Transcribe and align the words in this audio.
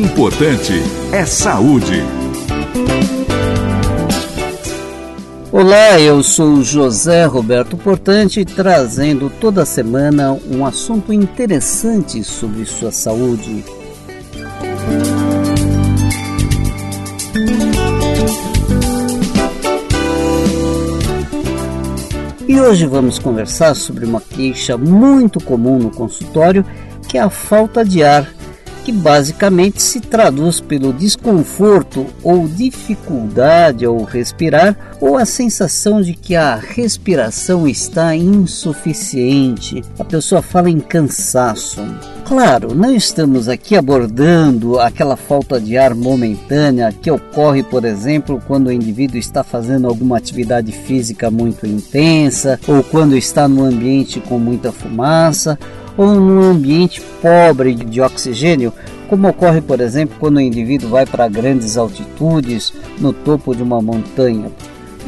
Importante 0.00 0.72
é 1.12 1.26
saúde. 1.26 2.02
Olá, 5.52 6.00
eu 6.00 6.22
sou 6.22 6.62
José 6.62 7.26
Roberto 7.26 7.76
Portante, 7.76 8.42
trazendo 8.42 9.28
toda 9.28 9.66
semana 9.66 10.32
um 10.50 10.64
assunto 10.64 11.12
interessante 11.12 12.24
sobre 12.24 12.64
sua 12.64 12.90
saúde. 12.90 13.62
E 22.48 22.58
hoje 22.58 22.86
vamos 22.86 23.18
conversar 23.18 23.74
sobre 23.74 24.06
uma 24.06 24.22
queixa 24.22 24.78
muito 24.78 25.44
comum 25.44 25.78
no 25.78 25.90
consultório, 25.90 26.64
que 27.06 27.18
é 27.18 27.20
a 27.20 27.28
falta 27.28 27.84
de 27.84 28.02
ar 28.02 28.39
que 28.90 28.92
basicamente 28.92 29.80
se 29.80 30.00
traduz 30.00 30.60
pelo 30.60 30.92
desconforto 30.92 32.06
ou 32.24 32.48
dificuldade 32.48 33.84
ao 33.84 34.02
respirar 34.02 34.76
ou 35.00 35.16
a 35.16 35.24
sensação 35.24 36.02
de 36.02 36.12
que 36.12 36.34
a 36.34 36.56
respiração 36.56 37.68
está 37.68 38.16
insuficiente. 38.16 39.80
A 39.96 40.04
pessoa 40.04 40.42
fala 40.42 40.68
em 40.68 40.80
cansaço. 40.80 41.80
Claro, 42.24 42.74
não 42.74 42.94
estamos 42.94 43.48
aqui 43.48 43.76
abordando 43.76 44.80
aquela 44.80 45.16
falta 45.16 45.60
de 45.60 45.76
ar 45.78 45.94
momentânea 45.94 46.92
que 46.92 47.10
ocorre, 47.10 47.62
por 47.62 47.84
exemplo, 47.84 48.42
quando 48.44 48.68
o 48.68 48.72
indivíduo 48.72 49.18
está 49.18 49.44
fazendo 49.44 49.86
alguma 49.86 50.16
atividade 50.16 50.72
física 50.72 51.30
muito 51.30 51.64
intensa 51.64 52.58
ou 52.66 52.82
quando 52.82 53.16
está 53.16 53.46
no 53.46 53.64
ambiente 53.64 54.20
com 54.20 54.38
muita 54.38 54.72
fumaça 54.72 55.56
ou 56.00 56.14
num 56.14 56.40
ambiente 56.40 57.02
pobre 57.20 57.74
de 57.74 58.00
oxigênio, 58.00 58.72
como 59.06 59.28
ocorre, 59.28 59.60
por 59.60 59.82
exemplo, 59.82 60.16
quando 60.18 60.38
o 60.38 60.40
indivíduo 60.40 60.88
vai 60.88 61.04
para 61.04 61.28
grandes 61.28 61.76
altitudes 61.76 62.72
no 62.98 63.12
topo 63.12 63.54
de 63.54 63.62
uma 63.62 63.82
montanha. 63.82 64.50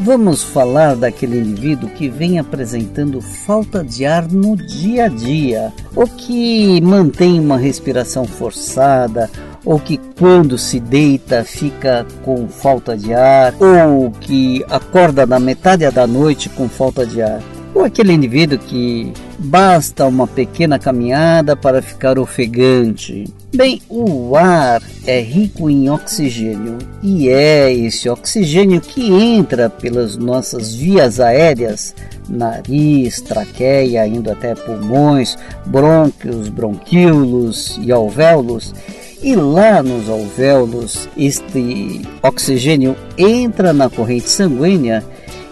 Vamos 0.01 0.43
falar 0.43 0.95
daquele 0.95 1.39
indivíduo 1.39 1.89
que 1.89 2.11
vem 2.11 2.39
apresentando 2.39 3.23
falta 3.23 3.83
de 3.83 4.05
ar 4.05 4.31
no 4.31 4.55
dia 4.55 5.07
a 5.07 5.09
dia, 5.09 5.73
ou 5.97 6.07
que 6.07 6.79
mantém 6.83 7.41
uma 7.41 7.56
respiração 7.56 8.27
forçada, 8.27 9.31
ou 9.65 9.81
que 9.81 9.99
quando 10.19 10.59
se 10.59 10.79
deita 10.79 11.43
fica 11.43 12.06
com 12.23 12.49
falta 12.49 12.95
de 12.99 13.15
ar, 13.15 13.55
ou 13.59 14.11
que 14.11 14.62
acorda 14.69 15.25
na 15.25 15.41
metade 15.41 15.91
da 15.91 16.06
noite 16.06 16.51
com 16.51 16.69
falta 16.69 17.06
de 17.06 17.23
ar. 17.23 17.41
Ou 17.75 17.84
aquele 17.84 18.12
indivíduo 18.12 18.59
que 18.59 19.12
basta 19.39 20.06
uma 20.06 20.27
pequena 20.27 20.78
caminhada 20.78 21.56
para 21.56 21.81
ficar 21.81 22.19
ofegante. 22.19 23.25
Bem, 23.55 23.81
o 23.89 24.37
ar 24.37 24.83
é 25.06 25.20
rico 25.20 25.69
em 25.69 25.89
oxigênio 25.91 26.78
e 27.03 27.28
é 27.28 27.73
esse 27.73 28.09
oxigênio 28.09 28.81
que 28.81 29.11
entra 29.12 29.70
pelas 29.70 30.17
nossas 30.17 30.75
vias 30.75 31.19
aéreas, 31.19 31.95
nariz, 32.28 33.20
traqueia, 33.20 34.06
indo 34.06 34.31
até 34.31 34.55
pulmões, 34.55 35.37
brônquios, 35.67 36.48
bronquíolos 36.48 37.78
e 37.83 37.91
alvéolos. 37.91 38.75
E 39.23 39.37
lá 39.37 39.83
nos 39.83 40.09
alvéolos, 40.09 41.09
este 41.17 42.03
oxigênio 42.23 42.97
entra 43.17 43.73
na 43.73 43.89
corrente 43.89 44.28
sanguínea 44.28 45.05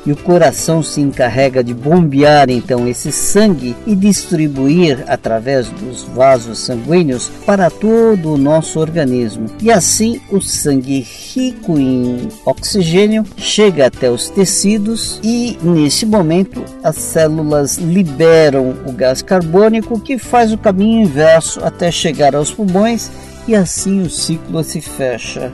e 0.05 0.13
o 0.13 0.17
coração 0.17 0.83
se 0.83 1.01
encarrega 1.01 1.63
de 1.63 1.75
bombear 1.75 2.51
então 2.51 2.89
esse 2.89 3.13
sangue 3.13 3.77
e 3.87 3.95
distribuir 3.95 5.05
através 5.07 5.69
dos 5.69 6.03
vasos 6.05 6.59
sanguíneos 6.59 7.31
para 7.45 7.71
todo 7.71 8.33
o 8.33 8.39
nosso 8.39 8.79
organismo. 8.79 9.47
E 9.61 9.71
assim 9.71 10.21
o 10.31 10.41
sangue 10.41 11.01
rico 11.01 11.79
em 11.79 12.29
oxigênio 12.45 13.25
chega 13.37 13.87
até 13.87 14.11
os 14.11 14.29
tecidos 14.29 15.21
e 15.23 15.59
nesse 15.63 16.07
momento 16.07 16.65
as 16.83 16.97
células 16.97 17.77
liberam 17.79 18.75
o 18.87 18.93
gás 18.93 19.23
carbônico 19.23 20.01
que 20.01 20.19
faz 20.19 20.53
o 20.53 20.59
caminho 20.59 21.03
inverso 21.03 21.65
até 21.65 21.91
chegar 21.91 22.35
aos 22.35 22.51
pulmões 22.51 23.11
e 23.47 23.55
assim 23.55 24.03
o 24.03 24.11
ciclo 24.11 24.63
se 24.63 24.81
fecha. 24.81 25.53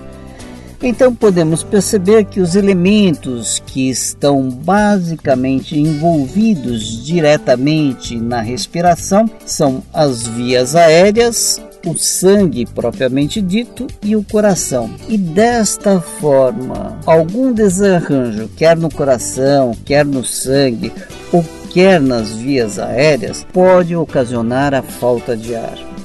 Então 0.82 1.14
podemos 1.14 1.62
perceber 1.62 2.24
que 2.24 2.40
os 2.40 2.54
elementos 2.54 3.62
que 3.66 3.88
estão 3.88 4.48
basicamente 4.48 5.78
envolvidos 5.78 7.04
diretamente 7.04 8.16
na 8.16 8.40
respiração 8.40 9.28
são 9.44 9.82
as 9.92 10.26
vias 10.26 10.76
aéreas, 10.76 11.60
o 11.86 11.96
sangue 11.96 12.66
propriamente 12.66 13.40
dito 13.40 13.86
e 14.02 14.16
o 14.16 14.22
coração. 14.22 14.90
E 15.08 15.16
desta 15.16 16.00
forma, 16.00 16.98
algum 17.06 17.52
desarranjo, 17.52 18.48
quer 18.56 18.76
no 18.76 18.90
coração, 18.90 19.72
quer 19.84 20.04
no 20.04 20.24
sangue 20.24 20.92
ou 21.32 21.44
quer 21.70 22.00
nas 22.00 22.30
vias 22.30 22.78
aéreas, 22.78 23.46
pode 23.52 23.94
ocasionar 23.94 24.74
a 24.74 24.82
falta 24.82 25.36
de 25.36 25.54
ar. 25.54 25.95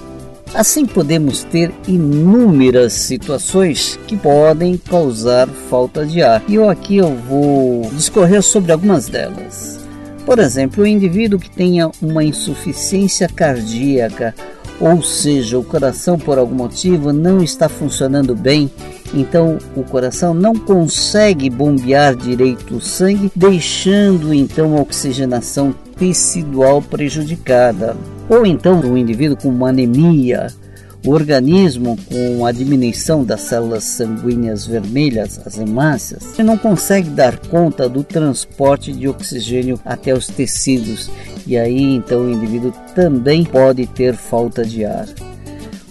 Assim 0.53 0.85
podemos 0.85 1.43
ter 1.45 1.71
inúmeras 1.87 2.91
situações 2.91 3.97
que 4.05 4.17
podem 4.17 4.75
causar 4.75 5.47
falta 5.47 6.05
de 6.05 6.21
ar. 6.21 6.43
E 6.47 6.55
eu 6.55 6.69
aqui 6.69 6.97
eu 6.97 7.15
vou 7.15 7.89
discorrer 7.93 8.43
sobre 8.43 8.73
algumas 8.73 9.07
delas. 9.07 9.79
Por 10.25 10.39
exemplo, 10.39 10.83
o 10.83 10.87
indivíduo 10.87 11.39
que 11.39 11.49
tenha 11.49 11.89
uma 12.01 12.23
insuficiência 12.23 13.29
cardíaca, 13.29 14.35
ou 14.79 15.01
seja, 15.01 15.57
o 15.57 15.63
coração 15.63 16.19
por 16.19 16.37
algum 16.37 16.55
motivo 16.55 17.13
não 17.13 17.41
está 17.41 17.69
funcionando 17.69 18.35
bem, 18.35 18.69
então 19.13 19.57
o 19.75 19.83
coração 19.83 20.33
não 20.33 20.53
consegue 20.53 21.49
bombear 21.49 22.13
direito 22.13 22.75
o 22.75 22.81
sangue, 22.81 23.31
deixando 23.35 24.33
então 24.33 24.77
a 24.77 24.81
oxigenação 24.81 25.73
tecidual 25.97 26.81
prejudicada. 26.81 27.95
Ou 28.31 28.45
então 28.45 28.79
um 28.79 28.95
indivíduo 28.95 29.35
com 29.35 29.49
uma 29.49 29.67
anemia, 29.67 30.47
o 31.05 31.11
organismo 31.11 31.97
com 32.07 32.45
a 32.45 32.51
diminuição 32.53 33.25
das 33.25 33.41
células 33.41 33.83
sanguíneas 33.83 34.65
vermelhas, 34.65 35.37
as 35.45 35.57
hemácias, 35.57 36.37
não 36.37 36.57
consegue 36.57 37.09
dar 37.09 37.37
conta 37.37 37.89
do 37.89 38.05
transporte 38.05 38.93
de 38.93 39.05
oxigênio 39.05 39.77
até 39.83 40.13
os 40.13 40.27
tecidos. 40.27 41.11
E 41.45 41.57
aí 41.57 41.81
então 41.81 42.21
o 42.21 42.31
indivíduo 42.31 42.71
também 42.95 43.43
pode 43.43 43.85
ter 43.85 44.15
falta 44.15 44.63
de 44.63 44.85
ar 44.85 45.07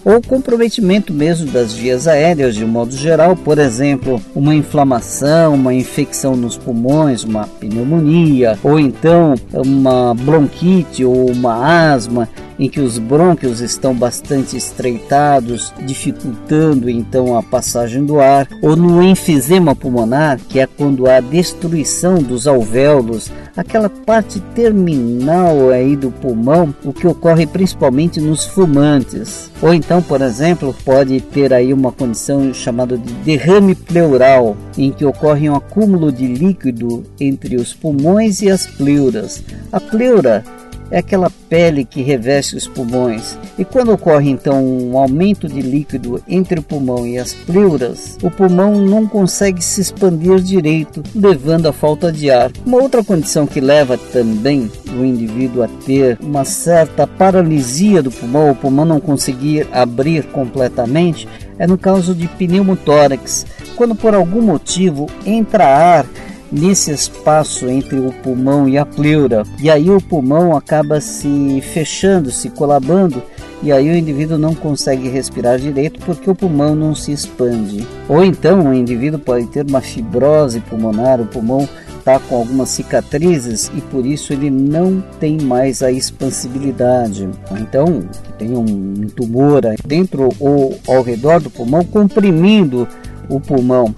ou 0.03 0.21
comprometimento 0.21 1.13
mesmo 1.13 1.51
das 1.51 1.73
vias 1.73 2.07
aéreas 2.07 2.55
de 2.55 2.65
modo 2.65 2.95
geral, 2.95 3.35
por 3.35 3.57
exemplo, 3.59 4.21
uma 4.35 4.55
inflamação, 4.55 5.53
uma 5.55 5.73
infecção 5.73 6.35
nos 6.35 6.57
pulmões, 6.57 7.23
uma 7.23 7.45
pneumonia, 7.47 8.57
ou 8.63 8.79
então 8.79 9.35
uma 9.53 10.13
bronquite 10.13 11.05
ou 11.05 11.29
uma 11.29 11.91
asma 11.93 12.27
em 12.61 12.69
que 12.69 12.79
os 12.79 12.99
brônquios 12.99 13.59
estão 13.59 13.91
bastante 13.95 14.55
estreitados, 14.55 15.73
dificultando 15.83 16.87
então 16.91 17.35
a 17.35 17.41
passagem 17.41 18.05
do 18.05 18.19
ar, 18.19 18.47
ou 18.61 18.75
no 18.75 19.01
enfisema 19.01 19.75
pulmonar, 19.75 20.39
que 20.47 20.59
é 20.59 20.67
quando 20.67 21.09
há 21.09 21.19
destruição 21.19 22.21
dos 22.21 22.45
alvéolos, 22.45 23.31
aquela 23.57 23.89
parte 23.89 24.39
terminal 24.53 25.71
aí 25.71 25.95
do 25.95 26.11
pulmão, 26.11 26.73
o 26.85 26.93
que 26.93 27.07
ocorre 27.07 27.47
principalmente 27.47 28.21
nos 28.21 28.45
fumantes. 28.45 29.49
Ou 29.59 29.73
então, 29.73 29.99
por 29.99 30.21
exemplo, 30.21 30.75
pode 30.85 31.19
ter 31.19 31.51
aí 31.51 31.73
uma 31.73 31.91
condição 31.91 32.53
chamada 32.53 32.95
de 32.95 33.11
derrame 33.25 33.73
pleural, 33.73 34.55
em 34.77 34.91
que 34.91 35.03
ocorre 35.03 35.49
um 35.49 35.55
acúmulo 35.55 36.11
de 36.11 36.27
líquido 36.27 37.03
entre 37.19 37.55
os 37.55 37.73
pulmões 37.73 38.43
e 38.43 38.51
as 38.51 38.67
pleuras. 38.67 39.43
A 39.71 39.79
pleura 39.79 40.43
é 40.91 40.99
aquela 40.99 41.31
pele 41.49 41.85
que 41.85 42.01
reveste 42.01 42.55
os 42.55 42.67
pulmões. 42.67 43.37
E 43.57 43.63
quando 43.63 43.93
ocorre 43.93 44.29
então 44.29 44.63
um 44.63 44.97
aumento 44.97 45.47
de 45.47 45.61
líquido 45.61 46.21
entre 46.27 46.59
o 46.59 46.63
pulmão 46.63 47.07
e 47.07 47.17
as 47.17 47.33
pleuras, 47.33 48.17
o 48.21 48.29
pulmão 48.29 48.75
não 48.75 49.07
consegue 49.07 49.63
se 49.63 49.81
expandir 49.81 50.39
direito, 50.41 51.01
levando 51.15 51.67
à 51.67 51.73
falta 51.73 52.11
de 52.11 52.29
ar. 52.29 52.51
Uma 52.65 52.81
outra 52.81 53.03
condição 53.03 53.47
que 53.47 53.61
leva 53.61 53.97
também 53.97 54.69
o 54.93 55.05
indivíduo 55.05 55.63
a 55.63 55.67
ter 55.85 56.17
uma 56.21 56.43
certa 56.43 57.07
paralisia 57.07 58.03
do 58.03 58.11
pulmão, 58.11 58.51
o 58.51 58.55
pulmão 58.55 58.85
não 58.85 58.99
conseguir 58.99 59.67
abrir 59.71 60.23
completamente, 60.27 61.27
é 61.57 61.65
no 61.65 61.77
caso 61.77 62.13
de 62.13 62.27
pneumotórax, 62.27 63.45
quando 63.75 63.95
por 63.95 64.13
algum 64.13 64.41
motivo 64.41 65.07
entra 65.25 65.65
ar 65.65 66.05
nesse 66.51 66.91
espaço 66.91 67.67
entre 67.67 67.99
o 67.99 68.11
pulmão 68.11 68.67
e 68.67 68.77
a 68.77 68.85
pleura. 68.85 69.43
E 69.59 69.69
aí 69.69 69.89
o 69.89 70.01
pulmão 70.01 70.55
acaba 70.55 70.99
se 70.99 71.61
fechando, 71.73 72.29
se 72.31 72.49
colabando, 72.49 73.23
e 73.63 73.71
aí 73.71 73.89
o 73.89 73.95
indivíduo 73.95 74.37
não 74.37 74.55
consegue 74.55 75.07
respirar 75.07 75.59
direito 75.59 75.99
porque 76.05 76.29
o 76.29 76.35
pulmão 76.35 76.75
não 76.75 76.95
se 76.95 77.11
expande. 77.11 77.87
Ou 78.09 78.23
então 78.23 78.67
o 78.67 78.73
indivíduo 78.73 79.19
pode 79.19 79.45
ter 79.47 79.65
uma 79.65 79.81
fibrose 79.81 80.59
pulmonar, 80.61 81.21
o 81.21 81.27
pulmão 81.27 81.69
está 82.01 82.19
com 82.19 82.35
algumas 82.35 82.69
cicatrizes 82.69 83.71
e 83.75 83.81
por 83.81 84.05
isso 84.05 84.33
ele 84.33 84.49
não 84.49 85.01
tem 85.19 85.39
mais 85.39 85.81
a 85.83 85.91
expansibilidade. 85.91 87.29
Então, 87.51 88.03
tem 88.37 88.57
um 88.57 89.07
tumor 89.15 89.61
dentro 89.85 90.29
ou 90.39 90.77
ao 90.87 91.03
redor 91.03 91.39
do 91.39 91.49
pulmão 91.49 91.83
comprimindo 91.85 92.87
o 93.29 93.39
pulmão. 93.39 93.93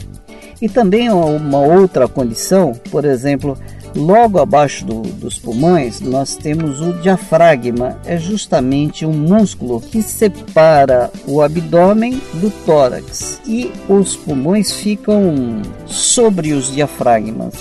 E 0.64 0.70
também 0.70 1.12
uma 1.12 1.60
outra 1.60 2.08
condição, 2.08 2.72
por 2.90 3.04
exemplo, 3.04 3.58
Logo 3.96 4.40
abaixo 4.40 4.84
do, 4.86 5.04
dos 5.04 5.38
pulmões, 5.38 6.02
nós 6.02 6.36
temos 6.36 6.82
o 6.82 6.94
diafragma, 6.94 8.00
é 8.06 8.18
justamente 8.18 9.06
um 9.06 9.14
músculo 9.14 9.80
que 9.80 10.02
separa 10.02 11.12
o 11.28 11.44
abdômen 11.44 12.20
do 12.34 12.50
tórax 12.66 13.40
e 13.46 13.72
os 13.88 14.16
pulmões 14.16 14.72
ficam 14.72 15.62
sobre 15.86 16.54
os 16.54 16.74
diafragmas. 16.74 17.54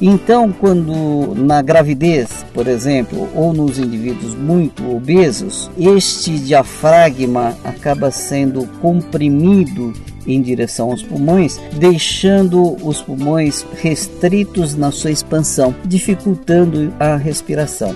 Então, 0.00 0.52
quando 0.52 1.34
na 1.34 1.60
gravidez, 1.60 2.46
por 2.54 2.66
exemplo, 2.66 3.28
ou 3.34 3.52
nos 3.52 3.78
indivíduos 3.78 4.34
muito 4.34 4.88
obesos, 4.90 5.70
este 5.76 6.38
diafragma 6.38 7.54
acaba 7.62 8.10
sendo 8.10 8.66
comprimido 8.80 9.92
em 10.28 10.42
direção 10.42 10.90
aos 10.90 11.02
pulmões, 11.02 11.58
deixando 11.72 12.76
os 12.86 13.00
pulmões 13.00 13.66
restritos 13.80 14.74
na 14.74 14.92
sua 14.92 15.10
expansão, 15.10 15.74
dificultando 15.84 16.92
a 17.00 17.16
respiração. 17.16 17.94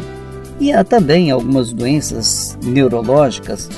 E 0.58 0.72
há 0.72 0.82
também 0.82 1.30
algumas 1.30 1.72
doenças 1.72 2.56
neurológicas 2.62 3.68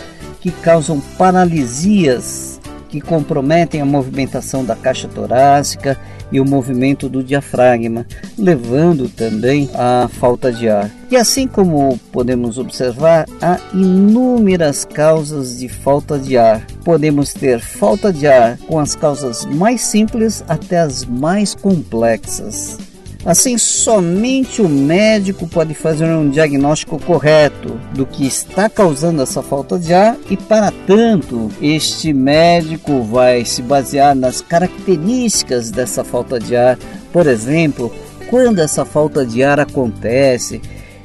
que 0.41 0.51
causam 0.51 1.01
paralisias 1.19 2.54
que 2.95 3.01
comprometem 3.01 3.81
a 3.81 3.85
movimentação 3.85 4.65
da 4.65 4.77
caixa 4.77 5.09
torácica 5.09 5.99
e 6.31 6.39
o 6.41 6.45
movimento 6.45 7.09
do 7.09 7.25
diafragma, 7.25 8.07
levando 8.39 9.09
também 9.09 9.69
à 9.75 10.09
falta 10.09 10.53
de 10.53 10.69
ar. 10.69 10.89
E 11.11 11.17
assim 11.17 11.49
como 11.49 11.99
podemos 12.13 12.57
observar, 12.57 13.27
há 13.43 13.59
inúmeras 13.73 14.85
causas 14.85 15.59
de 15.59 15.69
falta 15.69 16.17
de 16.17 16.39
ar. 16.39 16.65
Podemos 16.85 17.33
ter 17.33 17.59
falta 17.59 18.13
de 18.13 18.29
ar 18.29 18.59
com 18.59 18.79
as 18.79 18.95
causas 18.95 19.45
mais 19.45 19.81
simples 19.81 20.45
até 20.47 20.79
as 20.79 21.05
mais 21.05 21.53
complexas. 21.53 22.79
Assim, 23.25 23.57
somente 23.57 24.61
o 24.61 24.69
médico 24.69 25.47
pode 25.47 25.73
fazer 25.73 26.05
um 26.05 26.29
diagnóstico 26.29 26.99
correto 27.01 27.81
do 27.95 28.05
que 28.05 28.27
está 28.27 28.69
causando 28.69 29.23
essa 29.23 29.43
falta 29.43 29.79
de 29.79 29.95
ar 29.95 30.19
e, 30.29 30.37
para 30.37 30.71
tanto, 30.87 31.51
este 31.61 32.13
médico 32.13 33.03
vai 33.03 33.43
se 33.47 33.63
basear 33.63 34.15
nas 34.15 34.43
características 34.43 35.71
dessa 35.71 36.05
falta 36.05 36.39
de 36.39 36.55
ar. 36.55 36.79
Por 37.13 37.27
exemplo, 37.27 37.91
quando 38.29 38.59
essa 38.59 38.85
falta 38.85 39.25
de 39.25 39.43
ar 39.43 39.59
acontece, 39.59 40.61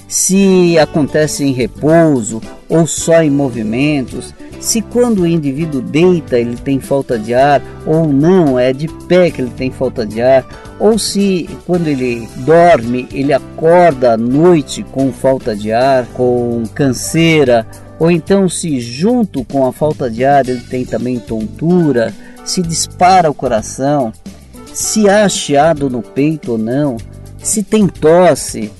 se 0.10 0.76
acontece 0.80 1.44
em 1.44 1.54
repouso 1.54 2.42
ou 2.68 2.88
só 2.88 3.22
em 3.22 3.30
movimentos, 3.30 4.34
se 4.60 4.82
quando 4.82 5.22
o 5.22 5.28
indivíduo 5.28 5.82
deita 5.82 6.40
ele 6.40 6.58
tem 6.58 6.80
falta 6.80 7.18
de 7.18 7.32
ar 7.34 7.62
ou 7.86 8.12
não, 8.12 8.58
é 8.58 8.74
de 8.74 8.88
pé 8.88 9.30
que 9.30 9.40
ele 9.40 9.52
tem 9.56 9.70
falta 9.70 10.04
de 10.06 10.20
ar, 10.20 10.46
ou 10.80 10.98
se 10.98 11.48
quando 11.66 11.88
ele 11.88 12.28
dorme 12.38 13.08
ele 13.14 13.32
acorda 13.32 14.14
à 14.14 14.18
noite 14.18 14.84
com 14.92 15.14
falta 15.14 15.56
de 15.56 15.72
ar, 15.72 16.08
com 16.08 16.64
canseira, 16.74 17.68
ou 18.00 18.10
então 18.10 18.50
se 18.50 18.80
junto 18.80 19.46
com 19.46 19.64
a 19.68 19.72
falta 19.72 20.10
de 20.10 20.26
ar 20.26 20.50
ele 20.50 20.62
tem 20.62 20.84
também 20.86 21.20
tontura, 21.20 22.12
se 22.44 22.64
dispara 22.64 23.30
o 23.30 23.34
coração, 23.34 24.12
se 24.74 25.08
há 25.08 25.30
chiado 25.30 25.88
no 25.88 26.02
peito 26.02 26.54
ou 26.54 26.58
não, 26.58 26.98
se 27.38 27.62
tem 27.62 27.88
tosse, 27.88 28.72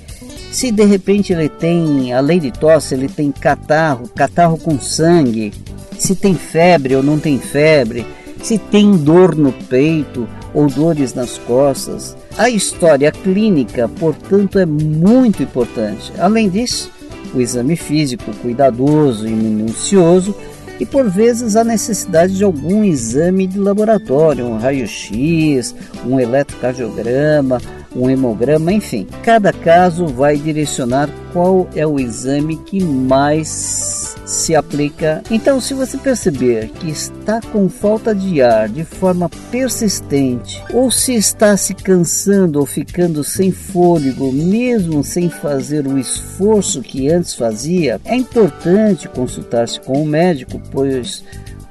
se 0.52 0.72
de 0.72 0.84
repente 0.84 1.32
ele 1.32 1.50
tem, 1.50 2.14
além 2.14 2.40
de 2.40 2.52
tosse, 2.52 2.94
ele 2.94 3.08
tem 3.08 3.32
catarro, 3.32 4.10
catarro 4.16 4.58
com 4.58 4.80
sangue, 4.80 5.54
se 5.98 6.16
tem 6.16 6.34
febre 6.34 6.96
ou 6.96 7.04
não 7.04 7.20
tem 7.20 7.38
febre, 7.40 8.06
se 8.42 8.58
tem 8.58 8.96
dor 8.98 9.36
no 9.36 9.52
peito 9.52 10.28
ou 10.54 10.68
dores 10.68 11.14
nas 11.14 11.38
costas. 11.38 12.16
A 12.38 12.50
história 12.50 13.12
clínica, 13.12 13.88
portanto, 13.88 14.58
é 14.58 14.66
muito 14.66 15.44
importante. 15.44 16.12
Além 16.18 16.50
disso, 16.50 16.92
o 17.34 17.42
exame 17.42 17.76
físico 17.76 18.32
cuidadoso 18.42 19.28
e 19.28 19.32
minucioso 19.32 20.36
e 20.80 20.86
por 20.86 21.10
vezes 21.10 21.56
a 21.56 21.64
necessidade 21.64 22.38
de 22.38 22.44
algum 22.44 22.84
exame 22.84 23.46
de 23.46 23.60
laboratório, 23.60 24.46
um 24.46 24.58
raio-x, 24.58 25.76
um 26.06 26.20
eletrocardiograma, 26.20 27.62
um 27.96 28.10
hemograma, 28.10 28.72
enfim. 28.72 29.08
Cada 29.24 29.52
caso 29.52 30.08
vai 30.08 30.38
direcionar 30.38 31.10
qual 31.34 31.68
é 31.76 31.86
o 31.86 32.00
exame 32.00 32.58
que 32.58 32.84
mais 32.84 34.16
se 34.26 34.56
aplica. 34.56 35.24
Então, 35.30 35.60
se 35.60 35.74
você 35.74 35.98
perceber 35.98 36.70
que 36.70 36.90
está 36.90 37.42
com 37.42 37.68
falta 37.68 38.14
de 38.14 38.42
ar 38.42 38.70
de 38.70 38.84
forma 38.84 39.30
persistente, 39.52 40.64
ou 40.74 40.92
se 40.92 41.16
está 41.16 41.58
se 41.58 41.74
cansando 41.74 42.60
ou 42.60 42.66
ficando 42.66 43.24
sem 43.24 43.52
fôlego, 43.52 44.32
mesmo 44.32 45.04
sem 45.04 45.30
fazer 45.30 45.88
o 45.88 45.98
esforço 45.98 46.82
que 46.82 47.10
antes 47.10 47.34
fazia, 47.34 48.00
é 48.06 48.16
importante 48.16 49.08
consultar-se 49.08 49.80
com 49.80 50.02
o 50.02 50.06
médico, 50.06 50.62
pois 50.72 51.24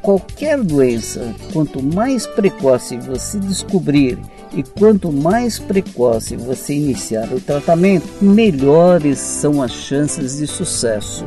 qualquer 0.09 0.65
doença, 0.65 1.35
quanto 1.53 1.83
mais 1.83 2.27
precoce 2.27 2.97
você 2.97 3.39
descobrir 3.39 4.19
e 4.55 4.63
quanto 4.63 5.13
mais 5.13 5.59
precoce 5.59 6.35
você 6.35 6.73
iniciar 6.73 7.31
o 7.31 7.39
tratamento, 7.39 8.09
melhores 8.23 9.19
são 9.19 9.63
as 9.63 9.71
chances 9.71 10.39
de 10.39 10.47
sucesso. 10.47 11.27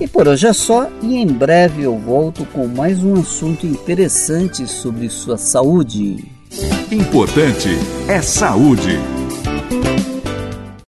E 0.00 0.08
por 0.08 0.26
hoje 0.26 0.46
é 0.46 0.54
só, 0.54 0.88
e 1.02 1.16
em 1.16 1.26
breve 1.26 1.82
eu 1.82 1.98
volto 1.98 2.46
com 2.46 2.66
mais 2.66 3.04
um 3.04 3.20
assunto 3.20 3.66
interessante 3.66 4.66
sobre 4.66 5.10
sua 5.10 5.36
saúde. 5.36 6.24
Importante 6.90 7.68
é 8.08 8.22
saúde. 8.22 8.98